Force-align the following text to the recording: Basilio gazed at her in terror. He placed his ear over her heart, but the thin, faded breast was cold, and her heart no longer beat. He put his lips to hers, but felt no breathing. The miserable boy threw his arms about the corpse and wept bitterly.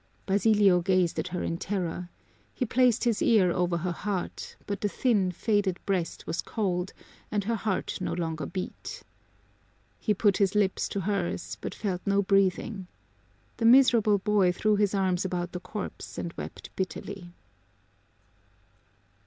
Basilio 0.25 0.81
gazed 0.81 1.19
at 1.19 1.27
her 1.27 1.43
in 1.43 1.59
terror. 1.59 2.09
He 2.55 2.65
placed 2.65 3.03
his 3.03 3.21
ear 3.21 3.51
over 3.51 3.77
her 3.77 3.91
heart, 3.91 4.55
but 4.65 4.81
the 4.81 4.89
thin, 4.89 5.31
faded 5.31 5.77
breast 5.85 6.25
was 6.25 6.41
cold, 6.41 6.91
and 7.31 7.43
her 7.43 7.53
heart 7.53 7.99
no 8.01 8.13
longer 8.13 8.47
beat. 8.47 9.03
He 9.99 10.15
put 10.15 10.37
his 10.37 10.55
lips 10.55 10.89
to 10.89 11.01
hers, 11.01 11.55
but 11.61 11.75
felt 11.75 12.01
no 12.03 12.23
breathing. 12.23 12.87
The 13.57 13.65
miserable 13.65 14.17
boy 14.17 14.51
threw 14.51 14.75
his 14.75 14.95
arms 14.95 15.23
about 15.23 15.51
the 15.51 15.59
corpse 15.59 16.17
and 16.17 16.33
wept 16.33 16.71
bitterly. 16.75 17.35